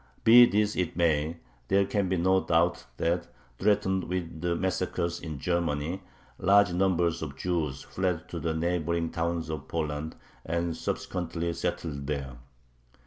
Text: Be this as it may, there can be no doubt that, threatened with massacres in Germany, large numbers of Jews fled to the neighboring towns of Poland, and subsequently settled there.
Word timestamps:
Be 0.23 0.47
this 0.47 0.71
as 0.71 0.77
it 0.77 0.95
may, 0.97 1.37
there 1.67 1.85
can 1.85 2.09
be 2.09 2.17
no 2.17 2.43
doubt 2.43 2.85
that, 2.97 3.27
threatened 3.59 4.05
with 4.05 4.43
massacres 4.57 5.19
in 5.19 5.37
Germany, 5.37 6.01
large 6.39 6.73
numbers 6.73 7.21
of 7.21 7.37
Jews 7.37 7.83
fled 7.83 8.27
to 8.29 8.39
the 8.39 8.55
neighboring 8.55 9.11
towns 9.11 9.47
of 9.51 9.67
Poland, 9.67 10.15
and 10.43 10.75
subsequently 10.75 11.53
settled 11.53 12.07
there. 12.07 12.37